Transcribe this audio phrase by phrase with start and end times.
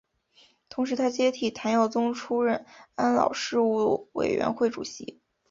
[0.67, 2.65] 同时他接替谭耀宗出任
[2.95, 5.21] 安老事务委员会主席。